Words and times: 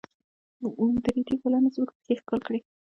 د 1.03 1.05
ريدي 1.15 1.35
ګلانو 1.41 1.69
زموږ 1.75 1.89
پښې 1.97 2.13
ښکل 2.19 2.39
کړې. 2.47 2.59